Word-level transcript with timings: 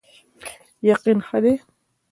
یقین 0.89 1.19
ښه 1.27 1.37
دی. 1.43 1.55